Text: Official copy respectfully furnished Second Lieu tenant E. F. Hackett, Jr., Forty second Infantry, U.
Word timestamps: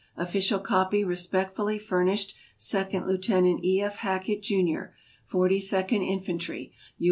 Official 0.17 0.57
copy 0.57 1.03
respectfully 1.03 1.77
furnished 1.77 2.33
Second 2.57 3.05
Lieu 3.05 3.19
tenant 3.19 3.63
E. 3.63 3.81
F. 3.83 3.97
Hackett, 3.97 4.41
Jr., 4.41 4.95
Forty 5.25 5.59
second 5.59 6.01
Infantry, 6.01 6.73
U. 6.97 6.99